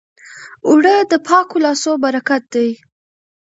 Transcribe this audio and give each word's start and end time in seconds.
اوړه 0.67 0.95
د 1.11 1.13
پاکو 1.27 1.57
لاسو 1.65 1.91
برکت 2.03 2.43
دی 2.53 2.69